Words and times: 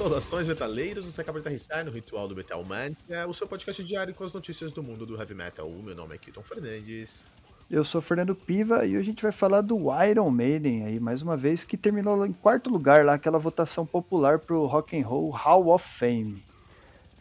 Saudações 0.00 0.48
metaleiros, 0.48 1.04
você 1.04 1.20
acaba 1.20 1.38
de 1.38 1.42
aterrissar 1.42 1.84
no 1.84 1.90
Ritual 1.90 2.26
do 2.26 2.34
Metal 2.34 2.64
Man, 2.64 2.92
é 3.06 3.26
o 3.26 3.34
seu 3.34 3.46
podcast 3.46 3.84
diário 3.84 4.14
com 4.14 4.24
as 4.24 4.32
notícias 4.32 4.72
do 4.72 4.82
mundo 4.82 5.04
do 5.04 5.14
heavy 5.14 5.34
metal. 5.34 5.68
O 5.68 5.82
meu 5.82 5.94
nome 5.94 6.14
é 6.14 6.18
Kilton 6.18 6.42
Fernandes. 6.42 7.30
Eu 7.70 7.84
sou 7.84 8.00
Fernando 8.00 8.34
Piva 8.34 8.86
e 8.86 8.96
hoje 8.96 9.00
a 9.00 9.02
gente 9.02 9.22
vai 9.22 9.30
falar 9.30 9.60
do 9.60 9.76
Iron 10.02 10.30
Maiden 10.30 10.86
aí, 10.86 10.98
mais 10.98 11.20
uma 11.20 11.36
vez, 11.36 11.64
que 11.64 11.76
terminou 11.76 12.24
em 12.24 12.32
quarto 12.32 12.70
lugar 12.70 13.04
lá, 13.04 13.12
aquela 13.12 13.38
votação 13.38 13.84
popular 13.84 14.38
pro 14.38 14.64
Rock 14.64 14.98
and 14.98 15.06
Roll 15.06 15.28
Hall 15.28 15.68
of 15.68 15.86
Fame. 15.98 16.42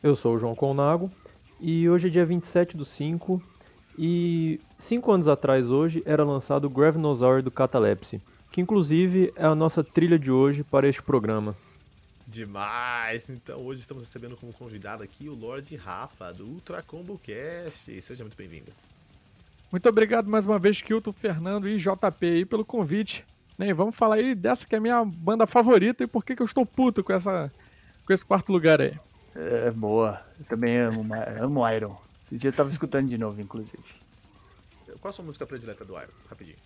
Eu 0.02 0.16
sou 0.16 0.36
o 0.36 0.39
João 0.39 0.55
Colnago 0.55 1.11
e 1.59 1.89
hoje 1.89 2.07
é 2.07 2.09
dia 2.09 2.25
27 2.25 2.77
do 2.77 2.86
5 2.86 3.43
e 3.98 4.57
cinco 4.77 5.11
anos 5.11 5.27
atrás 5.27 5.69
hoje 5.69 6.02
era 6.05 6.24
lançado 6.24 6.64
o 6.64 6.69
Gravenosaur 6.69 7.43
do 7.43 7.52
Catalepsy, 7.52 8.21
que 8.50 8.61
inclusive 8.61 9.33
é 9.36 9.46
a 9.46 9.54
nossa 9.54 9.83
trilha 9.83 10.18
de 10.18 10.32
hoje 10.32 10.64
para 10.64 10.88
este 10.88 11.04
programa. 11.04 11.57
Demais! 12.29 13.28
Então 13.28 13.60
hoje 13.65 13.82
estamos 13.82 14.04
recebendo 14.04 14.38
como 14.38 14.54
convidado 14.54 15.01
aqui 15.01 15.28
o 15.28 15.33
Lorde 15.33 15.75
Rafa, 15.75 16.32
do 16.32 16.46
Ultra 16.46 16.83
Combo 16.83 17.18
Cast. 17.18 18.00
Seja 18.04 18.24
muito 18.24 18.38
bem-vindo. 18.38 18.71
Muito 19.71 19.89
obrigado 19.89 20.29
mais 20.29 20.46
uma 20.46 20.60
vez, 20.60 20.79
Kilton, 20.79 21.11
Fernando 21.11 21.68
e 21.68 21.78
JP 21.78 22.25
aí 22.25 22.46
pelo 22.46 22.64
convite. 22.64 23.25
Né, 23.57 23.74
vamos 23.74 23.96
falar 23.96 24.15
aí 24.15 24.36
dessa 24.36 24.68
que 24.68 24.75
é 24.75 24.78
a 24.78 24.82
minha 24.82 25.04
banda 25.04 25.47
favorita 25.47 26.04
e 26.04 26.07
por 26.07 26.24
que, 26.24 26.36
que 26.36 26.42
eu 26.43 26.46
estou 26.46 26.68
puto 26.68 27.04
com, 27.04 27.11
essa, 27.11 27.52
com 28.05 28.14
esse 28.14 28.24
quarto 28.24 28.52
lugar 28.52 28.80
aí. 28.80 28.96
É 29.36 29.71
boa. 29.71 30.21
Eu 30.39 30.46
também 30.46 30.77
amo, 30.77 31.04
amo 31.41 31.68
Iron. 31.71 31.97
Esse 32.27 32.38
dia 32.38 32.50
eu 32.52 32.53
tava 32.55 32.69
escutando 32.69 33.09
de 33.09 33.17
novo, 33.17 33.41
inclusive. 33.41 33.83
Qual 35.02 35.09
a 35.09 35.14
sua 35.14 35.25
música 35.25 35.47
predileta 35.47 35.83
do 35.83 35.94
Iron? 35.94 36.11
Rapidinho. 36.30 36.58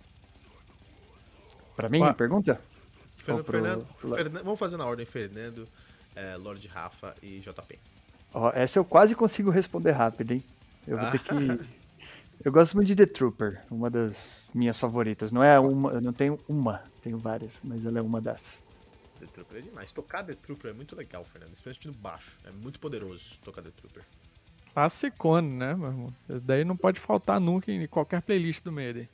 Pra 1.74 1.88
mim, 1.88 2.00
Qua? 2.00 2.14
pergunta? 2.14 2.60
Fernando. 3.24 3.46
Fernando, 3.46 3.88
Fernando, 4.16 4.44
vamos 4.44 4.60
fazer 4.60 4.78
na 4.78 4.86
ordem 4.86 5.06
Fernando, 5.06 5.68
é, 6.16 6.36
Lorde 6.36 6.68
Rafa 6.68 7.16
e 7.22 7.40
JP. 7.40 7.80
Ó, 8.34 8.52
essa 8.54 8.80
eu 8.80 8.86
quase 8.86 9.16
consigo 9.16 9.50
responder 9.50 9.92
rápido, 9.92 10.32
hein? 10.32 10.44
Eu 10.88 10.98
vou 10.98 11.08
ah. 11.08 11.12
ter 11.12 11.20
que. 11.20 11.34
Eu 12.44 12.52
gosto 12.52 12.76
muito 12.76 12.88
de 12.88 12.96
The 12.96 13.06
Trooper, 13.06 13.64
uma 13.72 13.90
das 13.90 14.14
minhas 14.54 14.78
favoritas. 14.78 15.32
Não 15.32 15.42
é 15.42 15.58
uma, 15.58 15.92
eu 15.92 16.02
não 16.02 16.12
tenho 16.12 16.38
uma, 16.48 16.84
tenho 17.02 17.18
várias, 17.18 17.52
mas 17.64 17.86
ela 17.86 18.00
é 18.00 18.02
uma 18.02 18.20
das. 18.20 18.42
The 19.20 19.28
Trooper 19.28 19.60
é 19.60 19.62
demais. 19.62 19.94
Tocar 19.94 20.26
The 20.26 20.36
Trooper 20.36 20.72
é 20.72 20.74
muito 20.74 20.94
legal, 20.94 21.24
Fernando. 21.24 21.54
Especialmente 21.54 21.88
no 21.88 21.94
baixo. 21.94 22.38
É 22.44 22.52
muito 22.52 22.82
poderoso 22.82 23.38
tocar 23.46 23.62
The 23.62 23.72
Trooper. 23.72 24.04
Classicone, 24.74 25.48
né, 25.48 25.74
meu 25.74 25.88
irmão? 25.88 26.14
Isso 26.28 26.42
daí 26.42 26.66
não 26.66 26.76
pode 26.76 27.00
faltar 27.00 27.40
nunca 27.40 27.72
em 27.72 27.88
qualquer 27.88 28.22
playlist 28.22 28.64
do 28.64 28.72
Maiden. 28.72 29.08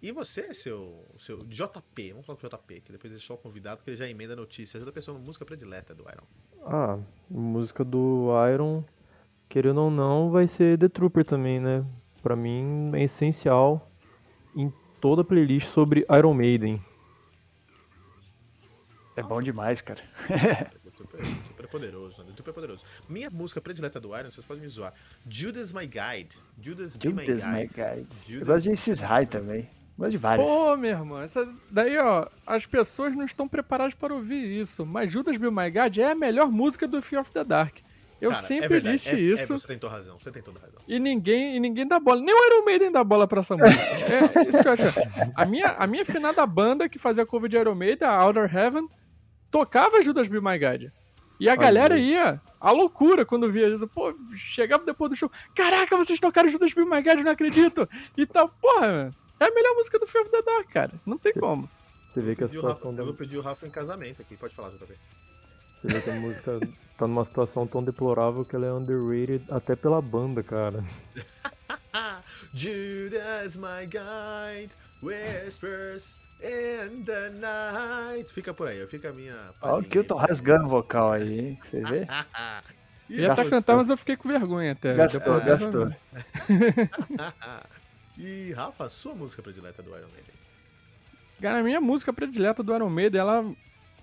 E 0.00 0.12
você, 0.12 0.54
seu, 0.54 1.04
seu 1.18 1.38
JP, 1.38 2.12
vamos 2.12 2.26
falar 2.26 2.38
com 2.38 2.46
o 2.46 2.50
JP, 2.50 2.80
que 2.82 2.92
depois 2.92 3.12
deixou 3.12 3.34
o 3.34 3.38
convidado, 3.38 3.82
que 3.82 3.90
ele 3.90 3.96
já 3.96 4.08
emenda 4.08 4.34
a 4.34 4.36
notícia. 4.36 4.78
JP, 4.78 5.02
sua 5.02 5.14
música 5.14 5.44
predileta 5.44 5.92
do 5.92 6.04
Iron. 6.04 6.24
Ah, 6.64 6.98
música 7.28 7.84
do 7.84 8.28
Iron, 8.54 8.84
querendo 9.48 9.80
ou 9.80 9.90
não, 9.90 10.30
vai 10.30 10.46
ser 10.46 10.78
The 10.78 10.88
Trooper 10.88 11.24
também, 11.24 11.58
né? 11.58 11.84
Pra 12.22 12.36
mim 12.36 12.92
é 12.94 13.02
essencial 13.02 13.90
em 14.54 14.72
toda 15.00 15.22
a 15.22 15.24
playlist 15.24 15.66
sobre 15.68 16.06
Iron 16.16 16.34
Maiden. 16.34 16.80
É 19.16 19.22
bom 19.22 19.42
demais, 19.42 19.80
cara. 19.80 20.00
The 20.28 20.90
Trooper, 20.90 21.20
é 21.58 21.66
poderoso, 21.66 22.20
né? 22.20 22.28
The 22.28 22.34
Trooper 22.34 22.52
é 22.52 22.54
poderoso. 22.54 22.84
Minha 23.08 23.30
música 23.30 23.60
predileta 23.60 23.98
do 23.98 24.16
Iron, 24.16 24.30
vocês 24.30 24.46
podem 24.46 24.62
me 24.62 24.68
zoar. 24.68 24.94
Judas 25.28 25.72
My 25.72 25.88
Guide. 25.88 26.36
Judas, 26.62 26.92
Judas 26.92 26.96
Be 26.98 27.12
My 27.12 27.26
Guide. 27.26 27.46
My 27.46 27.66
Guide. 27.66 28.08
Judas... 28.24 28.64
Eu 28.64 28.72
gosto 28.72 28.94
de 28.94 29.02
High 29.02 29.26
também. 29.26 29.77
Mas 29.98 30.12
de 30.12 30.18
várias. 30.18 30.46
Pô, 30.46 30.76
meu 30.76 30.90
irmão, 30.92 31.20
essa 31.20 31.46
daí, 31.68 31.98
ó, 31.98 32.28
as 32.46 32.64
pessoas 32.64 33.16
não 33.16 33.24
estão 33.24 33.48
preparadas 33.48 33.94
para 33.94 34.14
ouvir 34.14 34.44
isso. 34.44 34.86
Mas 34.86 35.10
Judas 35.10 35.36
Bill 35.36 35.50
My 35.50 35.68
God 35.68 35.98
é 35.98 36.12
a 36.12 36.14
melhor 36.14 36.52
música 36.52 36.86
do 36.86 37.02
Fear 37.02 37.22
of 37.22 37.32
the 37.32 37.42
Dark. 37.42 37.78
Eu 38.20 38.30
Cara, 38.30 38.42
sempre 38.42 38.76
é 38.76 38.80
disse 38.80 39.10
é, 39.10 39.18
isso. 39.18 39.54
É, 39.54 39.56
você 39.56 39.66
tem 39.66 39.78
toda 39.78 39.92
razão, 39.92 40.18
você 40.18 40.30
tem 40.30 40.42
toda 40.42 40.60
razão. 40.60 40.80
E 40.86 41.00
ninguém, 41.00 41.56
e 41.56 41.60
ninguém 41.60 41.86
dá 41.86 41.98
bola. 41.98 42.20
Nem 42.20 42.32
o 42.32 42.46
Iron 42.46 42.64
Maiden 42.64 42.92
dá 42.92 43.02
bola 43.02 43.26
pra 43.26 43.40
essa 43.40 43.56
música. 43.56 43.82
é 43.82 44.48
isso 44.48 44.62
que 44.62 44.68
eu 44.68 44.72
acho. 44.72 44.84
A 45.34 45.44
minha, 45.44 45.68
a 45.70 45.86
minha 45.86 46.04
finada 46.04 46.46
banda 46.46 46.88
que 46.88 46.98
fazia 46.98 47.26
cover 47.26 47.50
de 47.50 47.56
Iron 47.56 47.74
Maiden, 47.74 48.08
a 48.08 48.24
Outer 48.24 48.56
Heaven, 48.56 48.88
tocava 49.50 50.02
Judas 50.02 50.28
Be 50.28 50.40
My 50.40 50.58
God. 50.58 50.90
E 51.40 51.48
a 51.48 51.52
Ai, 51.52 51.58
galera 51.58 51.94
Deus. 51.96 52.08
ia 52.08 52.40
a 52.60 52.70
loucura 52.70 53.24
quando 53.24 53.50
via 53.50 53.68
isso. 53.68 53.86
Pô, 53.88 54.14
chegava 54.34 54.84
depois 54.84 55.10
do 55.10 55.16
show. 55.16 55.30
Caraca, 55.54 55.96
vocês 55.96 56.18
tocaram 56.18 56.48
Judas 56.48 56.72
Be 56.72 56.84
My 56.84 57.02
God, 57.02 57.20
não 57.20 57.32
acredito. 57.32 57.88
E 58.16 58.26
tal, 58.26 58.48
porra, 58.48 59.12
é 59.40 59.44
a 59.44 59.50
melhor 59.50 59.74
música 59.74 59.98
do 59.98 60.06
filme 60.06 60.30
da 60.30 60.40
Dark, 60.40 60.68
cara. 60.70 60.92
Não 61.06 61.18
tem 61.18 61.32
Cê, 61.32 61.40
como. 61.40 61.68
Você 62.12 62.20
vê 62.20 62.34
que 62.34 62.44
a 62.44 62.48
situação 62.48 62.92
dela. 62.92 63.08
Eu 63.08 63.12
vou 63.12 63.14
pedir 63.14 63.36
o 63.36 63.40
Rafa 63.40 63.66
em 63.66 63.70
casamento 63.70 64.22
aqui. 64.22 64.36
Pode 64.36 64.54
falar, 64.54 64.70
JP. 64.70 64.94
Você 65.80 65.88
vê 65.88 66.00
que 66.00 66.10
a 66.10 66.14
música 66.14 66.60
tá 66.96 67.06
numa 67.06 67.24
situação 67.24 67.66
tão 67.66 67.82
deplorável 67.82 68.44
que 68.44 68.56
ela 68.56 68.66
é 68.66 68.72
underrated 68.72 69.44
até 69.50 69.76
pela 69.76 70.02
banda, 70.02 70.42
cara. 70.42 70.84
Judas, 72.52 73.56
my 73.56 73.86
guide, 73.86 74.74
whispers 75.02 76.16
in 76.42 77.04
the 77.04 77.30
night. 77.30 78.32
Fica 78.32 78.52
por 78.52 78.68
aí, 78.68 78.84
fica 78.86 79.10
a 79.10 79.12
minha. 79.12 79.36
Olha 79.62 79.80
o 79.80 79.84
que 79.84 79.98
eu 79.98 80.04
tô 80.04 80.16
rasgando 80.16 80.66
o 80.66 80.68
vocal 80.68 81.12
aí, 81.12 81.40
hein? 81.40 81.60
Você 81.70 81.80
vê? 81.82 82.06
Ia 83.08 83.32
até 83.32 83.48
cantar, 83.48 83.76
mas 83.76 83.88
eu 83.88 83.96
fiquei 83.96 84.16
com 84.16 84.28
vergonha 84.28 84.72
até. 84.72 84.94
Gastou, 84.94 85.40
gastou. 85.40 85.92
E, 88.18 88.52
Rafa, 88.52 88.88
sua 88.88 89.14
música 89.14 89.40
predileta 89.40 89.80
do 89.80 89.90
Iron 89.90 90.08
Maiden? 90.08 90.34
Cara, 91.40 91.60
a 91.60 91.62
minha 91.62 91.80
música 91.80 92.12
predileta 92.12 92.62
do 92.62 92.74
Iron 92.74 92.90
Maiden, 92.90 93.20
ela, 93.20 93.54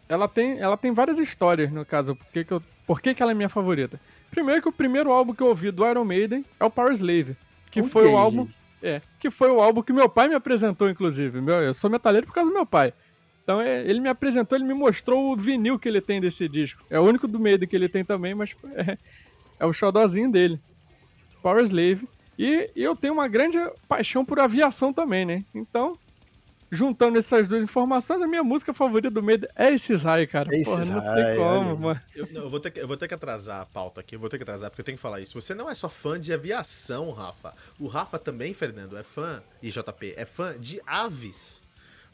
ela, 0.08 0.28
tem, 0.28 0.58
ela 0.58 0.78
tem 0.78 0.94
várias 0.94 1.20
histórias, 1.20 1.70
no 1.70 1.86
caso. 1.86 2.16
Por 2.16 2.28
que, 2.28 2.46
que, 2.46 2.54
eu, 2.54 2.64
por 2.88 3.02
que, 3.02 3.14
que 3.14 3.22
ela 3.22 3.34
é 3.34 3.36
minha 3.36 3.50
favorita? 3.50 4.00
Primeiro 4.32 4.62
que 4.62 4.70
o 4.70 4.72
primeiro 4.72 5.12
álbum 5.12 5.34
que 5.34 5.44
eu 5.44 5.48
ouvi 5.48 5.70
do 5.70 5.86
Iron 5.86 6.06
Maiden 6.06 6.46
é 6.58 6.64
o 6.64 6.70
Power 6.70 6.94
Slave. 6.94 7.36
Que 7.70 7.82
okay. 7.82 7.92
foi 7.92 8.08
o 8.08 8.18
álbum... 8.18 8.48
É, 8.82 9.02
que 9.20 9.30
foi 9.32 9.50
o 9.50 9.62
álbum 9.62 9.82
que 9.82 9.92
meu 9.92 10.08
pai 10.08 10.28
me 10.28 10.36
apresentou, 10.36 10.90
inclusive. 10.90 11.42
Meu, 11.42 11.56
eu 11.56 11.74
sou 11.74 11.90
metaleiro 11.90 12.28
por 12.28 12.34
causa 12.34 12.50
do 12.50 12.54
meu 12.54 12.66
pai. 12.66 12.94
Então 13.44 13.62
é, 13.62 13.82
ele 13.82 14.00
me 14.00 14.10
apresentou, 14.10 14.58
ele 14.58 14.66
me 14.66 14.74
mostrou 14.74 15.32
o 15.32 15.36
vinil 15.36 15.78
que 15.78 15.88
ele 15.88 16.02
tem 16.02 16.22
desse 16.22 16.48
disco. 16.48 16.84
É 16.90 17.00
o 17.00 17.04
único 17.04 17.28
do 17.28 17.40
Maiden 17.40 17.68
que 17.68 17.76
ele 17.76 17.90
tem 17.90 18.06
também, 18.06 18.34
mas 18.34 18.56
é, 18.76 18.98
é 19.60 19.66
o 19.66 19.74
xodózinho 19.74 20.32
dele. 20.32 20.60
Power 21.42 21.64
Slave. 21.64 22.08
E, 22.38 22.70
eu 22.76 22.96
tenho 22.96 23.14
uma 23.14 23.28
grande 23.28 23.58
paixão 23.88 24.26
por 24.26 24.40
aviação 24.40 24.92
também, 24.92 25.26
né? 25.26 25.44
Então, 25.54 25.98
juntando 26.72 27.18
essas 27.18 27.48
duas 27.48 27.64
informações, 27.64 28.22
a 28.22 28.28
minha 28.28 28.44
música 28.44 28.74
favorita 28.74 29.10
do 29.10 29.24
meio 29.24 29.40
é 29.56 29.74
esse 29.74 29.96
Zai, 29.98 30.28
cara. 30.28 30.54
Esse 30.54 30.66
Porra, 30.66 30.86
não 30.86 31.16
tem 31.16 31.38
como, 31.38 31.78
mano. 31.78 32.02
Eu, 32.16 32.28
não, 32.32 32.42
eu, 32.44 32.50
vou 32.50 32.60
ter 32.60 32.72
que, 32.72 32.80
eu 32.80 32.88
vou 32.88 32.98
ter 32.98 33.08
que 33.08 33.14
atrasar 33.14 33.62
a 33.62 33.66
pauta 33.66 34.02
aqui, 34.02 34.16
eu 34.16 34.20
vou 34.20 34.30
ter 34.30 34.38
que 34.38 34.44
atrasar, 34.44 34.70
porque 34.70 34.82
eu 34.82 34.86
tenho 34.86 34.98
que 34.98 35.02
falar 35.02 35.22
isso. 35.22 35.40
Você 35.40 35.56
não 35.56 35.70
é 35.70 35.76
só 35.76 35.90
fã 35.90 36.20
de 36.20 36.34
aviação, 36.34 37.12
Rafa. 37.12 37.54
O 37.80 37.88
Rafa 37.88 38.20
também, 38.20 38.54
Fernando, 38.54 38.98
é 38.98 39.04
fã, 39.04 39.42
e 39.62 39.70
JP, 39.70 40.14
é 40.18 40.26
fã 40.26 40.58
de 40.60 40.82
aves. 40.86 41.62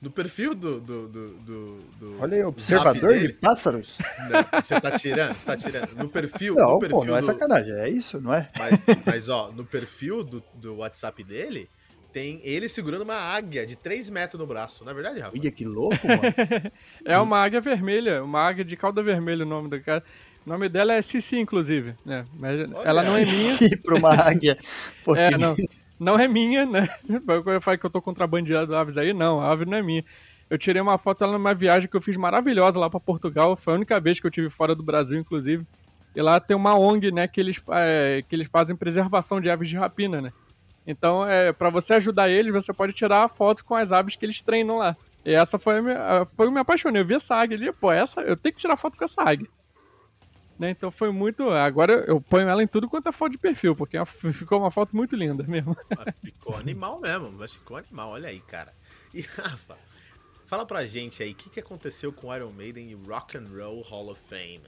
No 0.01 0.09
perfil 0.09 0.55
do. 0.55 0.79
do, 0.79 1.07
do, 1.07 1.29
do, 1.35 1.79
do 1.99 2.19
Olha 2.19 2.37
aí, 2.37 2.43
observador 2.43 3.13
dele, 3.13 3.27
de 3.27 3.33
pássaros. 3.33 3.87
Não, 4.31 4.61
você 4.61 4.81
tá 4.81 4.91
tirando, 4.91 5.33
você 5.35 5.45
tá 5.45 5.55
tirando. 5.55 5.95
No 5.95 6.09
perfil. 6.09 6.55
Não, 6.55 6.71
no 6.71 6.79
perfil 6.79 6.99
pô, 6.99 7.05
não 7.05 7.17
é 7.17 7.21
sacanagem, 7.21 7.73
é 7.73 7.89
isso, 7.89 8.19
não 8.19 8.33
é? 8.33 8.49
Mas, 8.57 8.85
mas 9.05 9.29
ó, 9.29 9.51
no 9.51 9.63
perfil 9.63 10.23
do, 10.23 10.43
do 10.55 10.77
WhatsApp 10.77 11.23
dele, 11.23 11.69
tem 12.11 12.41
ele 12.43 12.67
segurando 12.67 13.03
uma 13.03 13.13
águia 13.13 13.63
de 13.63 13.75
3 13.75 14.09
metros 14.09 14.39
no 14.39 14.47
braço. 14.47 14.83
Não 14.83 14.91
é 14.91 14.95
verdade, 14.95 15.19
Rafa? 15.19 15.37
Olha 15.37 15.51
que 15.51 15.65
louco, 15.65 16.07
mano. 16.07 16.21
é 17.05 17.19
uma 17.19 17.37
águia 17.37 17.61
vermelha, 17.61 18.23
uma 18.23 18.41
águia 18.41 18.65
de 18.65 18.75
cauda 18.75 19.03
vermelha 19.03 19.45
o 19.45 19.47
nome 19.47 19.69
do 19.69 19.79
cara. 19.79 20.03
O 20.43 20.49
nome 20.49 20.67
dela 20.67 20.93
é 20.93 21.01
Cici, 21.03 21.37
inclusive, 21.37 21.93
né? 22.03 22.25
Mas 22.33 22.59
Olha, 22.59 22.87
ela 22.87 23.03
não 23.03 23.15
é 23.15 23.23
minha. 23.23 23.55
para 23.83 23.95
uma 23.95 24.15
águia. 24.15 24.57
Porque... 25.05 25.21
É, 25.21 25.37
não 25.37 25.55
não 26.01 26.19
é 26.19 26.27
minha, 26.27 26.65
né? 26.65 26.87
Quando 27.25 27.51
eu 27.51 27.61
falo 27.61 27.77
que 27.77 27.85
eu 27.85 27.89
tô 27.89 28.01
contrabandeando 28.01 28.75
aves 28.75 28.97
aí, 28.97 29.13
não, 29.13 29.39
a 29.39 29.51
ave 29.51 29.65
não 29.65 29.77
é 29.77 29.83
minha. 29.83 30.03
Eu 30.49 30.57
tirei 30.57 30.81
uma 30.81 30.97
foto 30.97 31.23
ela 31.23 31.33
numa 31.33 31.53
viagem 31.53 31.87
que 31.87 31.95
eu 31.95 32.01
fiz 32.01 32.17
maravilhosa 32.17 32.79
lá 32.79 32.89
para 32.89 32.99
Portugal. 32.99 33.55
Foi 33.55 33.73
a 33.73 33.75
única 33.75 33.99
vez 33.99 34.19
que 34.19 34.25
eu 34.25 34.31
tive 34.31 34.49
fora 34.49 34.73
do 34.73 34.81
Brasil, 34.81 35.19
inclusive. 35.19 35.63
E 36.15 36.21
lá 36.21 36.39
tem 36.39 36.57
uma 36.57 36.77
ONG, 36.77 37.11
né, 37.11 37.27
que 37.27 37.39
eles, 37.39 37.63
é, 37.69 38.23
que 38.27 38.35
eles 38.35 38.49
fazem 38.49 38.75
preservação 38.75 39.39
de 39.39 39.49
aves 39.49 39.69
de 39.69 39.77
rapina, 39.77 40.19
né? 40.19 40.33
Então, 40.85 41.25
é, 41.25 41.53
para 41.53 41.69
você 41.69 41.93
ajudar 41.93 42.27
eles, 42.29 42.51
você 42.51 42.73
pode 42.73 42.93
tirar 42.93 43.23
a 43.23 43.27
foto 43.29 43.63
com 43.63 43.75
as 43.75 43.91
aves 43.91 44.15
que 44.15 44.25
eles 44.25 44.41
treinam 44.41 44.79
lá. 44.79 44.97
E 45.23 45.31
essa 45.31 45.59
foi 45.59 45.77
a 45.77 45.81
minha, 45.83 46.25
foi 46.35 46.47
eu 46.47 46.51
me 46.51 46.59
apaixonei. 46.59 47.03
Eu 47.03 47.05
vi 47.05 47.13
essa 47.13 47.35
águia 47.35 47.55
ali, 47.55 47.71
pô, 47.71 47.91
essa, 47.91 48.21
eu 48.21 48.35
tenho 48.35 48.55
que 48.55 48.59
tirar 48.61 48.75
foto 48.75 48.97
com 48.97 49.05
essa 49.05 49.21
águia. 49.21 49.47
Né? 50.61 50.69
Então 50.69 50.91
foi 50.91 51.11
muito. 51.11 51.49
Agora 51.49 52.05
eu 52.07 52.21
ponho 52.21 52.47
ela 52.47 52.61
em 52.61 52.67
tudo 52.67 52.87
quanto 52.87 53.09
é 53.09 53.11
foto 53.11 53.31
de 53.31 53.39
perfil, 53.39 53.75
porque 53.75 53.97
é 53.97 54.05
ficou 54.05 54.59
uma 54.59 54.69
foto 54.69 54.95
muito 54.95 55.15
linda 55.15 55.43
mesmo. 55.43 55.75
ficou 56.23 56.55
animal 56.55 57.01
mesmo, 57.01 57.31
mas 57.31 57.55
ficou 57.55 57.77
animal, 57.77 58.11
olha 58.11 58.29
aí, 58.29 58.39
cara. 58.41 58.71
E 59.11 59.21
Rafa, 59.21 59.75
fala 60.45 60.63
pra 60.63 60.85
gente 60.85 61.23
aí, 61.23 61.31
o 61.31 61.35
que, 61.35 61.49
que 61.49 61.59
aconteceu 61.59 62.13
com 62.13 62.33
Iron 62.35 62.51
Maiden 62.51 62.91
e 62.91 62.93
Rock 62.93 63.37
and 63.37 63.47
Roll 63.51 63.81
Hall 63.81 64.11
of 64.11 64.21
Fame? 64.21 64.61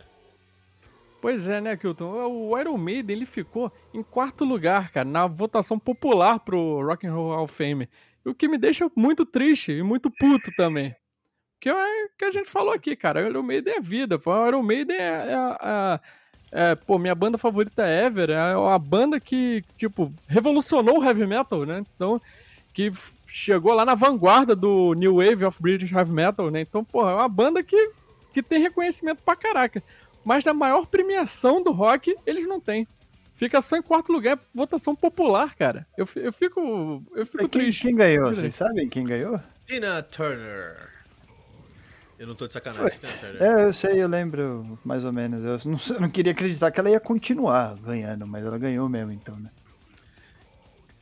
Pois 1.21 1.47
é, 1.47 1.61
né, 1.61 1.77
Kilton? 1.77 2.25
O 2.25 2.57
Iron 2.57 2.75
Maiden 2.75 3.15
ele 3.15 3.27
ficou 3.27 3.71
em 3.93 4.01
quarto 4.01 4.43
lugar, 4.43 4.89
cara, 4.89 5.07
na 5.07 5.27
votação 5.27 5.77
popular 5.77 6.39
pro 6.39 6.83
Rock 6.83 7.05
and 7.05 7.13
Roll 7.13 7.35
Hall 7.35 7.43
of 7.43 7.53
Fame. 7.53 7.87
O 8.25 8.33
que 8.33 8.47
me 8.47 8.57
deixa 8.57 8.89
muito 8.95 9.27
triste 9.27 9.71
e 9.71 9.83
muito 9.83 10.09
puto 10.09 10.51
também. 10.57 10.95
Que 11.63 11.69
é 11.69 12.07
que 12.17 12.25
a 12.25 12.31
gente 12.31 12.49
falou 12.49 12.73
aqui, 12.73 12.93
cara. 12.93 13.23
O 13.23 13.29
Iron 13.29 13.41
Maiden 13.41 13.75
é 13.75 13.79
vida. 13.79 14.19
O 14.23 14.47
Iron 14.47 14.61
Maiden 14.61 14.97
é, 14.97 14.99
é, 15.01 15.57
é, 15.63 15.99
é, 16.51 16.75
pô, 16.75 16.99
minha 16.99 17.15
banda 17.15 17.37
favorita 17.37 17.87
ever. 17.87 18.31
É 18.31 18.35
a 18.37 18.77
banda 18.77 19.17
que, 19.17 19.63
tipo, 19.77 20.13
revolucionou 20.27 20.99
o 20.99 21.03
heavy 21.05 21.25
metal, 21.25 21.65
né? 21.65 21.81
Então, 21.95 22.21
que 22.73 22.91
chegou 23.25 23.73
lá 23.73 23.85
na 23.85 23.95
vanguarda 23.95 24.53
do 24.53 24.93
New 24.93 25.15
Wave 25.15 25.45
of 25.45 25.61
British 25.61 25.89
Heavy 25.89 26.11
Metal, 26.11 26.51
né? 26.51 26.59
Então, 26.59 26.83
porra, 26.83 27.11
é 27.11 27.15
uma 27.15 27.29
banda 27.29 27.63
que, 27.63 27.91
que 28.33 28.43
tem 28.43 28.61
reconhecimento 28.61 29.23
pra 29.23 29.33
caraca. 29.33 29.81
Mas 30.25 30.43
na 30.43 30.53
maior 30.53 30.85
premiação 30.85 31.63
do 31.63 31.71
rock, 31.71 32.13
eles 32.25 32.45
não 32.45 32.59
têm. 32.59 32.85
Fica 33.35 33.61
só 33.61 33.77
em 33.77 33.81
quarto 33.81 34.11
lugar, 34.11 34.37
votação 34.53 34.93
popular, 34.93 35.55
cara. 35.55 35.87
Eu, 35.97 36.05
eu 36.17 36.33
fico, 36.33 37.01
eu 37.15 37.25
fico 37.25 37.47
quem, 37.47 37.61
triste. 37.61 37.83
Quem 37.83 37.95
ganhou? 37.95 38.35
Vocês 38.35 38.53
sabem 38.53 38.89
quem 38.89 39.05
ganhou? 39.05 39.39
Tina 39.65 40.03
Turner. 40.03 40.92
Eu 42.23 42.27
não 42.27 42.35
tô 42.35 42.47
de 42.47 42.53
sacanagem, 42.53 42.97
Tina 42.97 43.11
Turner. 43.17 43.43
É, 43.43 43.65
eu 43.65 43.73
sei, 43.73 44.01
eu 44.01 44.07
lembro, 44.07 44.79
mais 44.81 45.03
ou 45.03 45.11
menos. 45.11 45.43
Eu 45.43 45.59
não, 45.69 45.77
eu 45.93 45.99
não 45.99 46.09
queria 46.09 46.31
acreditar 46.31 46.71
que 46.71 46.79
ela 46.79 46.89
ia 46.89 46.97
continuar 46.97 47.75
ganhando, 47.75 48.25
mas 48.25 48.45
ela 48.45 48.57
ganhou 48.57 48.87
mesmo, 48.87 49.11
então, 49.11 49.35
né? 49.35 49.51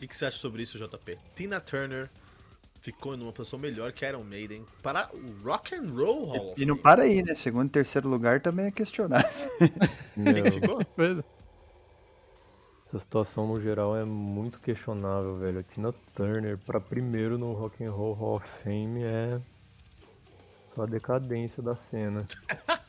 O 0.02 0.08
que 0.08 0.16
você 0.16 0.26
acha 0.26 0.38
sobre 0.38 0.64
isso, 0.64 0.80
JP? 0.80 1.20
Tina 1.36 1.62
Turner 1.62 2.10
ficou 2.80 3.16
numa 3.16 3.32
posição 3.32 3.60
melhor 3.60 3.92
que 3.92 4.04
Iron 4.04 4.24
Maiden 4.24 4.66
para 4.82 5.12
o 5.14 5.48
Rock 5.48 5.76
and 5.76 5.92
Roll 5.94 6.26
Hall. 6.26 6.54
E, 6.58 6.64
e 6.64 6.66
não 6.66 6.76
para 6.76 7.04
aí, 7.04 7.22
né? 7.22 7.36
Segundo 7.36 7.68
e 7.68 7.70
terceiro 7.70 8.10
lugar 8.10 8.42
também 8.42 8.66
é 8.66 8.72
questionável. 8.72 9.30
Quem 10.16 10.42
que 10.42 10.50
ficou? 10.60 10.82
Essa 12.84 12.98
situação 12.98 13.48
no 13.48 13.62
geral 13.62 13.96
é 13.96 14.04
muito 14.04 14.60
questionável, 14.60 15.38
velho. 15.38 15.60
A 15.60 15.64
Tina 15.64 15.94
Turner 16.16 16.58
para 16.58 16.82
primeiro 16.82 17.38
no 17.38 17.54
Rock 17.54 17.84
and 17.84 17.92
Roll 17.92 18.14
Hall 18.14 18.38
of 18.38 18.48
Fame 18.64 19.04
é 19.04 19.40
a 20.84 20.86
decadência 20.86 21.62
da 21.62 21.76
cena. 21.76 22.26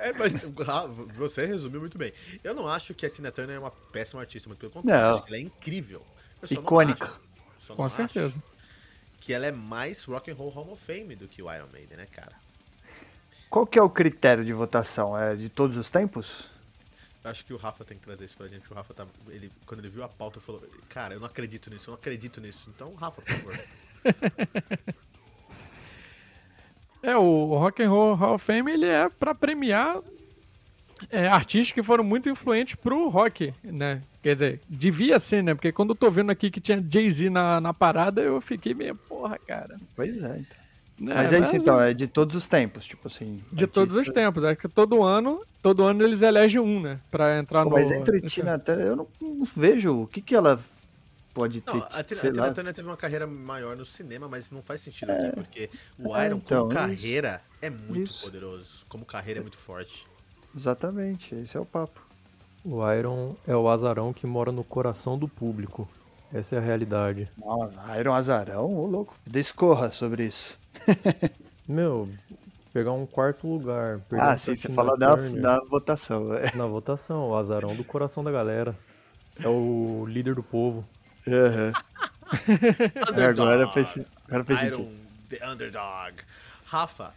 É, 0.00 0.12
mas 0.12 0.44
você 1.14 1.46
resumiu 1.46 1.80
muito 1.80 1.96
bem. 1.96 2.12
Eu 2.42 2.54
não 2.54 2.68
acho 2.68 2.92
que 2.92 3.06
a 3.06 3.10
Tina 3.10 3.30
Turner 3.30 3.56
é 3.56 3.58
uma 3.58 3.70
péssima 3.70 4.20
artista, 4.20 4.48
muito 4.48 4.58
pelo 4.58 4.72
contrário, 4.72 5.22
ela 5.26 5.36
é 5.36 5.40
incrível. 5.40 6.04
Icônica. 6.50 7.12
Com 7.68 7.88
certeza. 7.88 8.42
Que 9.20 9.32
ela 9.32 9.46
é 9.46 9.52
mais 9.52 10.04
Rock 10.04 10.30
and 10.30 10.34
Roll 10.34 10.50
Hall 10.50 10.72
of 10.72 10.84
Fame 10.84 11.16
do 11.16 11.26
que 11.28 11.42
o 11.42 11.52
Iron 11.52 11.68
Maiden, 11.72 11.96
né, 11.96 12.06
cara? 12.06 12.32
Qual 13.48 13.66
que 13.66 13.78
é 13.78 13.82
o 13.82 13.88
critério 13.88 14.44
de 14.44 14.52
votação? 14.52 15.16
É 15.16 15.34
de 15.34 15.48
todos 15.48 15.76
os 15.76 15.88
tempos? 15.88 16.44
Acho 17.24 17.44
que 17.44 17.52
o 17.52 17.56
Rafa 17.56 17.84
tem 17.84 17.98
que 17.98 18.04
trazer 18.04 18.24
isso 18.24 18.36
pra 18.36 18.46
gente. 18.46 18.70
O 18.70 18.74
Rafa 18.74 18.94
tá. 18.94 19.06
Ele, 19.28 19.50
quando 19.66 19.80
ele 19.80 19.88
viu 19.88 20.04
a 20.04 20.08
pauta, 20.08 20.38
falou: 20.38 20.62
Cara, 20.88 21.14
eu 21.14 21.20
não 21.20 21.26
acredito 21.26 21.70
nisso, 21.70 21.90
eu 21.90 21.92
não 21.92 21.98
acredito 21.98 22.40
nisso. 22.40 22.70
Então, 22.74 22.94
Rafa, 22.94 23.20
por 23.20 23.32
favor. 23.32 23.60
é, 27.06 27.16
o 27.16 27.54
Rock 27.54 27.82
and 27.82 27.88
Roll 27.88 28.14
Hall 28.14 28.34
of 28.34 28.44
Fame 28.44 28.72
ele 28.72 28.86
é 28.86 29.08
pra 29.08 29.34
premiar 29.34 29.98
é, 31.10 31.28
artistas 31.28 31.72
que 31.72 31.82
foram 31.82 32.02
muito 32.02 32.28
influentes 32.28 32.74
pro 32.74 33.08
rock, 33.08 33.52
né? 33.62 34.02
Quer 34.22 34.32
dizer, 34.32 34.60
devia 34.68 35.20
ser, 35.20 35.42
né? 35.42 35.54
Porque 35.54 35.70
quando 35.70 35.90
eu 35.90 35.94
tô 35.94 36.10
vendo 36.10 36.30
aqui 36.30 36.50
que 36.50 36.60
tinha 36.60 36.84
Jay-Z 36.90 37.30
na, 37.30 37.60
na 37.60 37.72
parada, 37.72 38.22
eu 38.22 38.40
fiquei 38.40 38.74
meio, 38.74 38.96
porra, 38.96 39.38
cara. 39.46 39.76
Pois 39.94 40.20
é. 40.22 40.40
Né, 40.98 41.14
mas 41.14 41.32
é 41.32 41.38
isso 41.38 41.52
mas... 41.52 41.62
então, 41.62 41.80
é 41.80 41.92
de 41.92 42.06
todos 42.08 42.34
os 42.34 42.46
tempos, 42.46 42.86
tipo 42.86 43.06
assim. 43.06 43.36
De 43.52 43.64
artista... 43.64 43.68
todos 43.68 43.96
os 43.96 44.08
tempos, 44.08 44.42
é 44.44 44.56
que 44.56 44.66
todo 44.66 45.02
ano, 45.02 45.40
todo 45.62 45.84
ano 45.84 46.02
eles 46.02 46.22
elegem 46.22 46.60
um, 46.60 46.80
né? 46.80 46.98
Pra 47.10 47.38
entrar 47.38 47.64
Pô, 47.64 47.70
no. 47.70 47.76
Mas 47.76 47.92
entre 47.92 48.20
Tina 48.22 48.58
Turner, 48.58 48.86
eu 48.86 48.96
não, 48.96 49.06
não, 49.20 49.46
vejo 49.54 50.02
o 50.02 50.06
que 50.06 50.22
que 50.22 50.34
ela 50.34 50.58
pode 51.36 51.60
ter. 51.60 51.74
Não, 51.74 51.86
a, 51.90 52.02
Tina 52.02 52.52
Turner 52.52 52.72
teve 52.72 52.88
uma 52.88 52.96
carreira 52.96 53.26
maior 53.26 53.76
no 53.76 53.84
cinema, 53.84 54.26
mas 54.26 54.50
não 54.50 54.62
faz 54.62 54.80
sentido 54.80 55.12
é... 55.12 55.18
aqui, 55.18 55.34
porque 55.34 55.70
o 55.98 56.16
é, 56.16 56.26
Iron, 56.26 56.36
então, 56.36 56.62
como 56.62 56.74
carreira, 56.74 57.42
isso. 57.44 57.58
é 57.60 57.70
muito 57.70 58.10
isso. 58.10 58.22
poderoso. 58.22 58.86
Como 58.88 59.04
carreira 59.04 59.40
é 59.40 59.42
muito 59.42 59.58
forte. 59.58 60.06
Exatamente, 60.56 61.34
esse 61.34 61.54
é 61.54 61.60
o 61.60 61.66
papo. 61.66 62.00
O 62.64 62.90
Iron 62.90 63.36
é 63.46 63.54
o 63.54 63.68
azarão 63.68 64.12
que 64.12 64.26
mora 64.26 64.50
no 64.50 64.64
coração 64.64 65.18
do 65.18 65.28
público. 65.28 65.86
Essa 66.32 66.56
é 66.56 66.58
a 66.58 66.62
realidade. 66.62 67.30
Nossa, 67.36 67.98
Iron 67.98 68.14
Azarão, 68.14 68.74
ô 68.74 68.86
louco. 68.86 69.14
Discorra 69.26 69.90
sobre 69.92 70.24
isso. 70.24 70.58
Meu, 71.68 72.08
pegar 72.72 72.92
um 72.92 73.06
quarto 73.06 73.46
lugar. 73.46 74.00
Ah, 74.12 74.36
sim, 74.36 74.56
você 74.56 74.68
fala 74.70 74.96
da, 74.96 75.14
da 75.14 75.60
votação. 75.60 76.34
É. 76.34 76.54
Na 76.56 76.66
votação, 76.66 77.30
o 77.30 77.36
azarão 77.36 77.76
do 77.76 77.84
coração 77.84 78.24
da 78.24 78.32
galera. 78.32 78.76
É 79.38 79.48
o 79.48 80.04
líder 80.08 80.34
do 80.34 80.42
povo. 80.42 80.84
Uhum. 81.26 81.72
é, 83.18 83.24
agora 83.24 83.68
fez, 83.68 83.88
agora 84.28 84.44
fez 84.44 84.62
Iron 84.62 84.92
the 85.28 85.48
Underdog. 85.48 86.14
Rafa, 86.66 87.12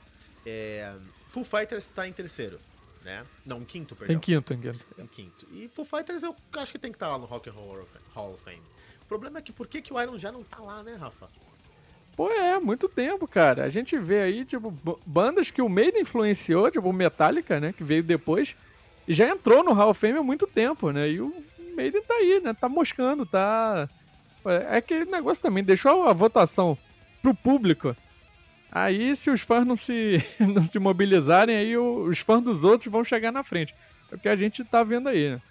é, 0.46 0.94
Full 1.28 1.44
Fighters 1.44 1.88
tá 1.88 2.08
em 2.08 2.14
terceiro, 2.14 2.60
né? 3.04 3.26
Não, 3.46 3.60
em 3.62 3.66
quinto, 3.66 3.96
perdão. 3.96 4.16
Em 4.16 4.20
quinto, 4.20 4.54
em 4.54 4.60
quinto. 4.60 4.86
Em 4.98 5.08
quinto. 5.08 5.48
E 5.52 5.70
Full 5.70 5.86
Fighters 5.86 6.24
eu 6.24 6.36
acho 6.54 6.72
que 6.72 6.80
tem 6.80 6.92
que 6.92 6.96
estar 6.96 7.08
tá 7.08 7.12
lá 7.14 7.18
no 7.18 7.26
Rock 7.26 7.50
and 7.50 7.54
Roll 7.54 7.86
Hall 8.14 8.34
of 8.34 8.44
Fame. 8.44 8.62
O 9.02 9.06
problema 9.06 9.40
é 9.40 9.42
que 9.42 9.52
por 9.52 9.68
que, 9.68 9.82
que 9.82 9.94
o 9.94 10.02
Iron 10.02 10.18
já 10.18 10.32
não 10.32 10.44
tá 10.44 10.60
lá, 10.60 10.84
né, 10.84 10.96
Rafa? 10.96 11.28
Pô, 12.16 12.30
é, 12.30 12.60
muito 12.60 12.90
tempo, 12.90 13.28
cara. 13.28 13.64
A 13.64 13.70
gente 13.70 13.98
vê 13.98 14.22
aí, 14.22 14.44
tipo, 14.44 14.72
bandas 15.06 15.50
que 15.50 15.62
o 15.62 15.70
Maiden 15.70 16.02
influenciou, 16.02 16.70
tipo, 16.70 16.90
o 16.90 16.94
Metallica, 16.94 17.60
né, 17.60 17.74
que 17.74 17.84
veio 17.84 18.04
depois, 18.04 18.56
e 19.08 19.14
já 19.14 19.28
entrou 19.28 19.64
no 19.64 19.74
Hall 19.74 19.92
of 19.92 20.00
Fame 20.00 20.20
há 20.20 20.24
muito 20.24 20.46
tempo, 20.46 20.92
né? 20.92 21.10
E 21.10 21.22
o 21.22 21.34
Maiden 21.76 22.04
tá 22.04 22.14
aí, 22.16 22.42
né? 22.44 22.54
Tá 22.54 22.68
moscando, 22.68 23.26
tá. 23.26 23.90
É 24.46 24.78
aquele 24.78 25.06
negócio 25.06 25.42
também, 25.42 25.64
deixou 25.64 26.08
a 26.08 26.14
votação 26.14 26.78
pro 27.22 27.34
público. 27.34 27.96
Aí, 28.72 29.16
se 29.16 29.30
os 29.30 29.42
fãs 29.42 29.66
não 29.66 29.76
se, 29.76 30.24
não 30.40 30.64
se 30.64 30.78
mobilizarem, 30.80 31.56
aí 31.56 31.78
os 31.78 32.20
fãs 32.20 32.44
dos 32.44 32.64
outros 32.64 32.92
vão 32.92 33.04
chegar 33.04 33.32
na 33.32 33.44
frente. 33.44 33.76
É 34.12 34.16
o 34.16 34.20
que 34.20 34.30
a 34.30 34.36
gente 34.36 34.64
tá 34.64 34.84
vendo 34.84 35.10
aí, 35.10 35.32
né? 35.32 35.42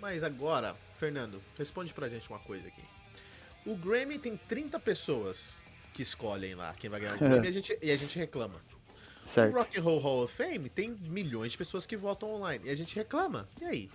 Mas 0.00 0.24
agora, 0.24 0.74
Fernando, 0.98 1.42
responde 1.58 1.92
pra 1.92 2.08
gente 2.08 2.28
uma 2.28 2.38
coisa 2.38 2.66
aqui. 2.66 2.82
O 3.66 3.76
Grammy 3.76 4.18
tem 4.18 4.36
30 4.36 4.80
pessoas 4.80 5.56
que 5.92 6.02
escolhem 6.02 6.54
lá 6.54 6.74
quem 6.74 6.88
vai 6.88 7.00
ganhar 7.00 7.16
o 7.16 7.18
Grammy 7.20 7.46
e, 7.46 7.48
a 7.48 7.52
gente, 7.52 7.78
e 7.82 7.90
a 7.90 7.96
gente 7.96 8.18
reclama. 8.18 8.60
Certo. 9.34 9.54
O 9.54 9.58
Rock 9.58 9.78
and 9.78 9.82
Roll 9.82 9.98
Hall 9.98 10.24
of 10.24 10.34
Fame 10.34 10.68
tem 10.68 10.90
milhões 10.90 11.52
de 11.52 11.58
pessoas 11.58 11.86
que 11.86 11.96
votam 11.96 12.30
online 12.30 12.66
e 12.66 12.70
a 12.70 12.74
gente 12.74 12.96
reclama. 12.96 13.48
E 13.60 13.64
aí? 13.64 13.90